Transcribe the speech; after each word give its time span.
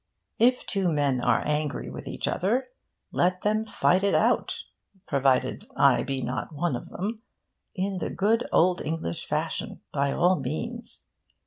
If 0.39 0.65
two 0.65 0.91
men 0.91 1.21
are 1.21 1.45
angry 1.45 1.87
with 1.91 2.07
each 2.07 2.27
other, 2.27 2.69
let 3.11 3.43
them 3.43 3.65
fight 3.65 4.03
it 4.03 4.15
out 4.15 4.63
(provided 5.07 5.67
I 5.77 6.01
be 6.01 6.23
not 6.23 6.51
one 6.51 6.75
of 6.75 6.89
them) 6.89 7.21
in 7.75 7.99
the 7.99 8.09
good 8.09 8.47
old 8.51 8.81
English 8.81 9.27
fashion, 9.27 9.81
by 9.93 10.11
all 10.11 10.37
means. 10.39 11.05